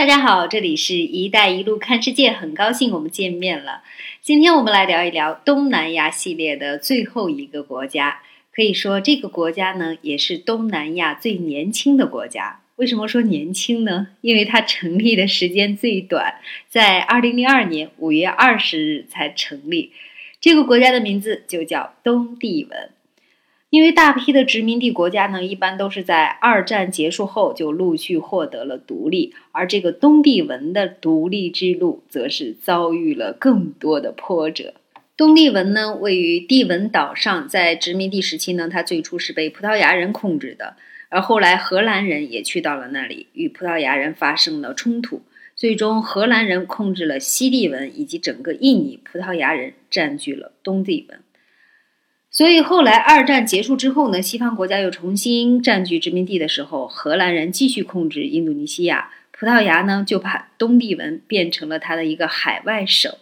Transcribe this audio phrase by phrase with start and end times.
[0.00, 3.82] 大家好，这里是一带一路看世界，很高兴我们见面了。
[4.22, 12.62] 今天我们来聊一聊东南亚系列的最后一个国家，可以说这个国家呢也是东南亚最年轻的国家。
[12.76, 14.06] 为什么说年轻呢？
[14.22, 16.36] 因为它成立的时间最短，
[16.70, 19.92] 在二零零二年五月二十日才成立。
[20.40, 22.88] 这个国家的名字就叫东帝汶。
[23.70, 34.74] 因为大批的殖民地国家呢，一般都是在二战结束后就陆续获得了独立，而这个东帝汶的独立之路则是遭遇了更多的波折。
[35.16, 40.74] 东帝汶呢，位于帝汶岛上，在殖民地时期呢，它最初是被葡萄牙人控制的，
[41.08, 45.22] 而后来荷兰人也去到了那里，与葡萄牙人发生了冲突，
[45.54, 51.19] 最终荷兰人控制了西帝汶以及整个印尼，葡萄牙人占据了东帝汶。
[52.40, 63.14] 所以后来二战结束之后呢，西方国家又重新占据殖民地的时候，荷兰人继续控制印度尼西亚，葡萄牙呢就把东帝汶变成了它的一个海外省。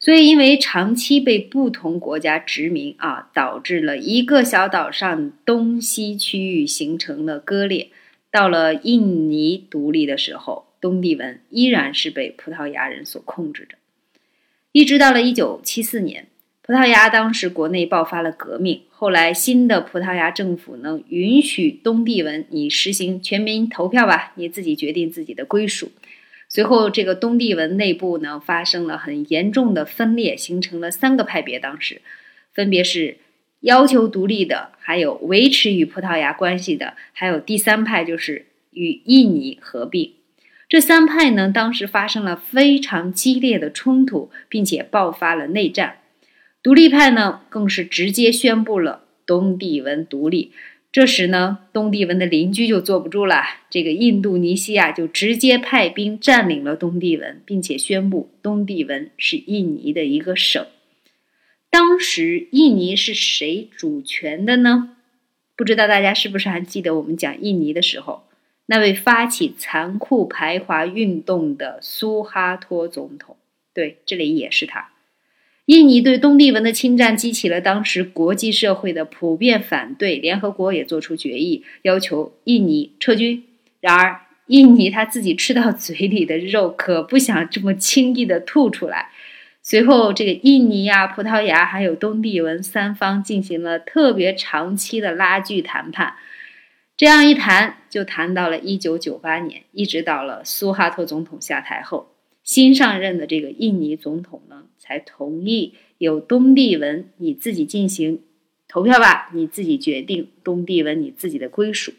[0.00, 7.90] 所以因为长期被不同国家殖民啊，导致了一个小岛上东西区域形成了割裂。
[8.32, 13.76] 到了印尼独立的时候，东帝汶依然是被葡萄牙人所控制着，
[14.72, 16.26] 一直到了一九七四年。
[16.66, 25.92] 葡萄牙当时国内爆发了革命，后来新的葡萄牙政府呢允许东帝汶你实行全民投票吧，你自己决定自己的归属。
[26.48, 32.00] 随后，这个东帝汶内部呢发生了很严重的分裂，形成了三个派别，当时
[32.54, 33.18] 分别是
[33.60, 40.14] 要求独立的，还有维持与葡萄牙关系的，还有第三派就是与印尼合并。
[40.66, 45.98] 这三派呢当时发生了非常激烈的冲突，并且爆发了内战。
[46.64, 50.52] 独立派呢，更是直接宣布了东帝汶独立。
[50.90, 60.66] 这时呢，东帝汶的邻居就坐不住了，这个印度尼西亚就直接派兵占领了东帝汶，并且宣布东帝汶是印尼的一个省。
[61.68, 64.96] 当时印尼是谁主权的呢？
[65.54, 68.24] 不知道大家是不是还记得我们讲印尼的时候，
[68.64, 73.36] 那位发起残酷排华运动的苏哈托总统？
[73.74, 74.93] 对，这里也是他。
[75.66, 83.44] 印尼对东帝汶的侵占激起了当时国际社会的普遍反对，联合国也做出决议，要求印尼撤军。
[83.80, 89.08] 然而，印尼他自己吃到 嘴里的肉可不想这么轻易的吐出来。
[89.62, 96.16] 随后，这个印尼啊、葡萄牙还有东帝汶三方进行了特别长期的拉锯谈判。
[96.94, 102.13] 这样一谈，就谈到了一九九八年，一直到了苏哈托总统下台后。
[102.44, 108.20] 新上任的这个印尼总统呢，才同意由东帝汶你自己进行
[108.68, 111.92] 投票吧，你自己决定东帝汶你自己的归属。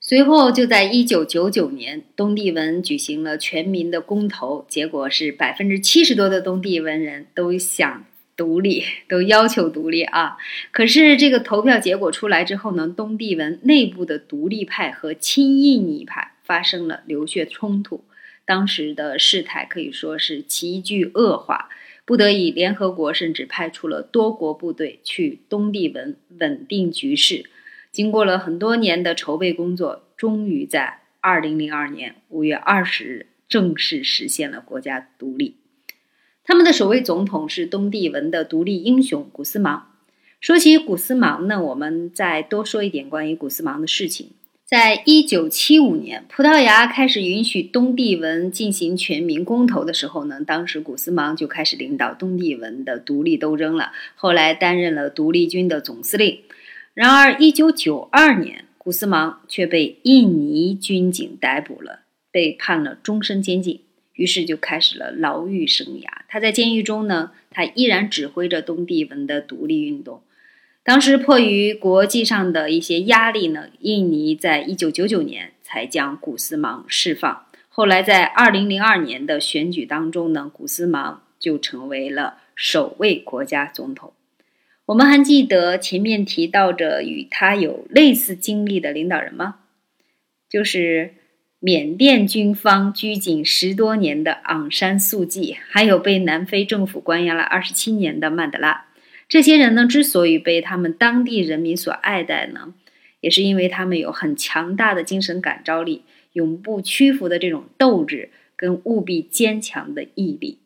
[0.00, 10.38] 随后就在一九九九年，东帝汶举行了全民的公投，结果是百分之七十多的东帝汶人都想独立，都要求独立啊。
[10.70, 18.04] 可是这个投票结果出来之后呢，东帝汶内部的独立派和亲印尼派发生了流血冲突。
[18.46, 21.68] 当时的事态可以说是急剧恶化，
[22.04, 27.50] 不得已，联合国甚至派出了多国部队去东帝汶稳定局势。
[27.90, 35.56] 经过了很多年的筹备工作，终于在二零零二年五月二十日正式实现了国家独立。
[36.44, 39.92] 他们的首位总统是东帝汶的独立英雄古斯芒。
[40.40, 44.30] 说起古斯芒呢，我们再多说一点关于古斯芒的事情。
[44.66, 53.92] 在一九七五年，葡萄牙开始允许东帝汶进行全民公投的时候呢，当时古斯芒就开始领导东帝汶的独立斗争了。
[54.16, 56.40] 后来担任了独立军的总司令。
[56.94, 62.00] 然而，一九九二年，古斯芒却被印尼军警逮捕了，
[62.32, 63.82] 被判了终身监禁，
[64.14, 66.08] 于是就开始了牢狱生涯。
[66.26, 70.22] 他在监狱中呢，他依然指挥着东帝汶的独立运动。
[70.86, 77.44] 当时迫于国际上的一些压力呢，印尼在一九九九年才将古斯芒释放。
[77.68, 84.12] 后来在二零零二年的选举当中呢，古斯芒就成为了首位国家总统。
[84.86, 89.56] 我们还记得前面提到着与他有类似经历的领导人吗？
[90.48, 91.14] 就是
[91.58, 98.85] 缅甸军方拘禁十多年的昂山素季，还有被南非政府关押了二十七年的曼德拉。
[99.28, 102.74] 这些人呢，之所以被他们当地人民所爱戴呢，
[103.20, 106.02] 也是因为他们有很强大的精神感召力、
[106.32, 110.58] 永不屈服的这种斗志跟务必坚强的毅力。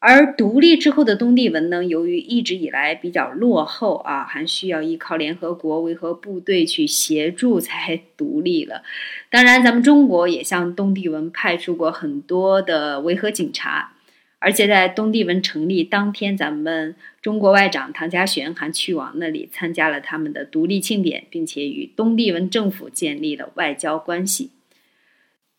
[0.00, 8.84] 而独立之后的东帝汶呢，由于一直以来比较落后啊，还需要依靠联合国维和部队去协助才 独立了。
[9.28, 13.94] 当然，咱们中国也向东帝汶派出过很多的维和警察，
[14.40, 24.50] 而且在东帝汶成立当天，咱们中国外长唐家璇还去往那里参加了他们的独立庆典，并且与东帝汶政府建立了外交关系。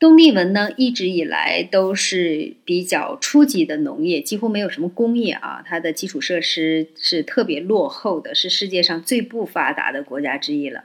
[0.00, 5.62] 东帝汶呢，一直以来都是比较初级的农业，几乎没有什么工业啊。
[5.64, 10.84] 它的基础设施是特别落后的，是世界上最不发达的国家之一了。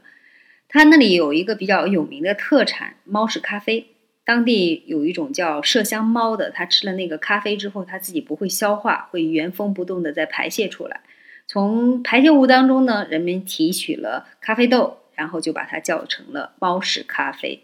[0.69, 3.87] 它那里有一个比较有名的特产——猫屎咖啡。
[4.29, 11.01] 当地有一种叫麝香猫的，它吃了那个咖啡之后，它自己不会消化，会原封不动的再排泄出来。
[11.47, 17.63] 从排泄物当中呢，人们提取了咖啡豆，然后就把它叫成了猫屎咖啡。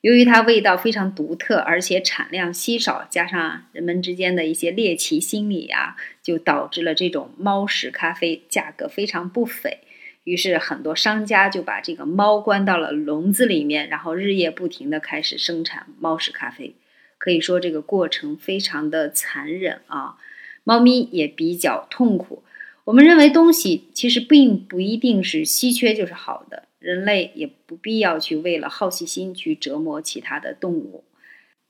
[0.00, 9.78] 由于它味道非常独特，而且产量稀少，加上人们之间的一些猎奇心理啊，就导致了这种猫屎咖啡价格非常不菲。
[10.26, 16.74] 于是很多商家就把这个猫关到了笼子里面，然后日夜不停地开始生产猫屎咖啡。
[17.16, 20.16] 可以说这个过程非常的残忍啊，
[20.64, 22.42] 猫咪也比较痛苦。
[22.86, 26.64] 我们认为东西其实并不一定是稀缺就是好的。
[26.80, 31.04] 人类也不必要去为了好奇心去折磨其他的动物。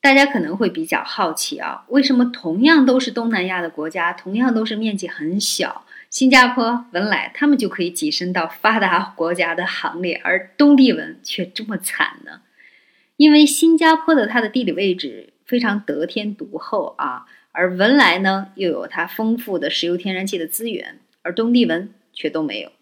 [0.00, 5.84] 大家可能会比较好奇啊，为什么同样都是东南亚的国家，同样都是面积很小，
[6.16, 12.40] 新加坡、文莱他们就可以跻身到发达国家的行列，而东帝汶却这么惨呢？
[13.18, 22.72] 因为新加坡的它的地理位置非常得天独厚啊，而文莱呢又有它丰富的石油天然气的资源，而东帝汶却都没有。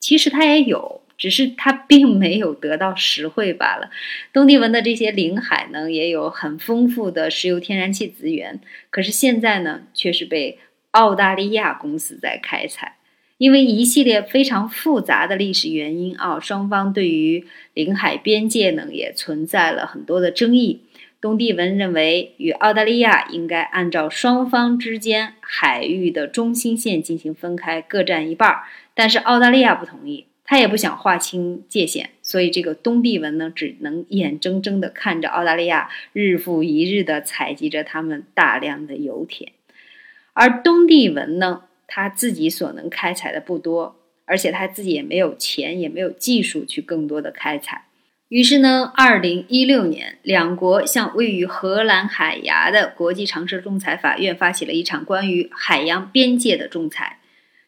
[0.00, 1.02] 其实它也有。
[1.18, 3.90] 只是它并没有得到实惠罢了。
[4.32, 10.60] 东帝汶的这些领海呢，也有很丰富的石油天然气资源，可是现在呢，却是被
[10.98, 12.96] 澳大利亚公司在开采。
[13.36, 20.80] 因为一系列非常复杂的历史原因啊，双方对于领海边界呢，也存在了很多的争议。
[21.20, 30.26] 东帝汶认为，与澳大利亚应该按照双方之间海域的中心线进行分开，各占一半儿，但是澳大利亚不同意。
[30.44, 39.52] 他也不想划清界限，所以这个东帝汶呢，只能眼睁睁地看着澳大利亚日复一日地采集着他们大量的油田，
[40.40, 47.86] 而东帝汶呢，他自己所能开采的不多，而且他自己也没有钱，也没有技术去更多的开采。
[48.28, 57.18] 于是呢，二零一六年，两国向位于荷兰海牙的国际常设仲裁法院发起了一场关于海洋边界的仲裁，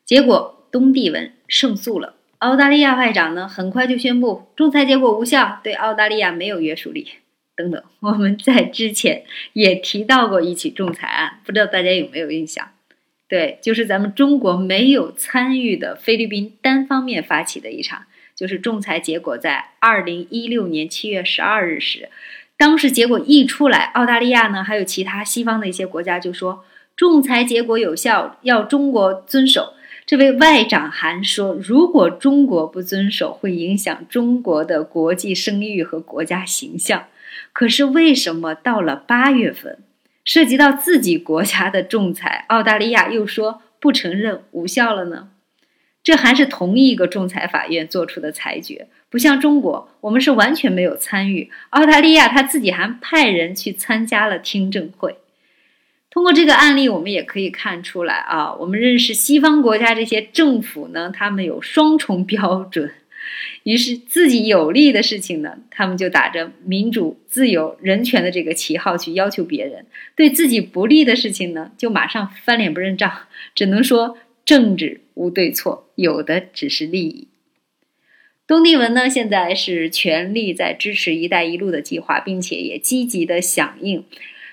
[0.05, 2.15] 结果东帝汶胜诉了。
[2.39, 7.09] 澳大利亚外长呢，很快就宣布仲裁结果无效，对澳大利亚没有约束力。
[7.61, 12.69] 等等，我们在之前也提到过一起仲裁案，不知道大家有没有印象？
[13.29, 18.05] 对，就是咱们中国没有参与的菲律宾单方面发起的一场，
[18.35, 22.09] 就是仲裁结果在二零一六年七月十二日时，
[22.57, 26.65] 当时结果一出来，澳大利亚呢，还有其他西方的一些国家就说
[26.97, 29.75] 仲裁结果有效，要中国遵守。
[30.07, 37.05] 这位外长还说，如果中国不遵守，会影响中国的国际声誉和国家形象。
[37.53, 39.79] 可是，为什么到了八月份，
[40.25, 45.29] 涉及到自己国家的仲裁，澳大利亚又说不承认无效了呢？
[46.03, 51.51] 这还是同一个仲裁法院做出的裁决，不像中国，我们是完全没有参与。
[51.71, 55.19] 澳大利亚他自己还派人去参加了听证会。
[56.09, 62.91] 通过这个案例，我们也可以看出来啊，我们认识西方国家这些政府呢，他们有双重标准，
[63.63, 69.85] 于是自己有利的事情呢，他们就打着民主、自由、人权的这个旗号去要求别人；
[70.17, 73.11] 对自己不利的事情呢，就马上翻脸不认账。
[73.55, 77.29] 只能说政治无对错，有的只是利益。
[78.47, 84.05] 东帝汶呢，现在是全力在支持“一带一路”的计划，并且也积极的响应。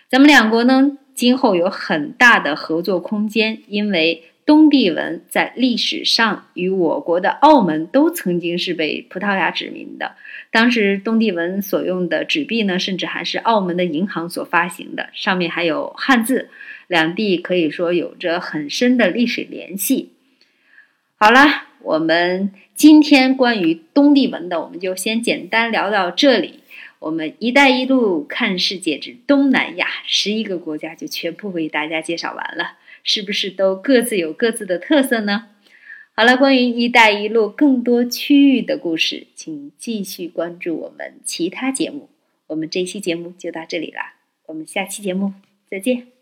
[0.09, 0.97] 咱们两国呢？
[1.15, 10.15] 今后有很大的合作空间，因为东帝汶在历史上与我国的澳门都曾经是被葡萄牙殖民的。
[10.51, 16.49] 当时东帝汶所用的纸币呢，甚至还是澳门的银行所发行的，上面还有汉字。
[16.87, 20.13] 两地可以说有着很深的历史联系。
[21.17, 26.61] 好啦，我们今天关于东帝汶的，我们就先简单聊到这里。
[26.99, 35.47] 我们“一带一路”看世界之东南亚十一个国家就全部为大家介绍完了，是不是都各自有各自的特色呢？
[36.13, 42.09] 好了，关于“一带一路”更多区域的故事，请继续关注我们其他节目。
[42.47, 44.15] 我们这期节目就到这里啦，
[44.47, 45.33] 我们下期节目
[45.69, 46.16] 再见。